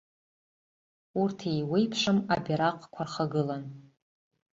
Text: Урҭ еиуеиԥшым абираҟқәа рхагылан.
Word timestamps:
Урҭ 1.21 1.39
еиуеиԥшым 1.51 2.17
абираҟқәа 2.33 3.01
рхагылан. 3.07 3.63